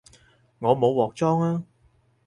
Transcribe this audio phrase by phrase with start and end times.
[0.57, 1.63] 我冇鑊裝吖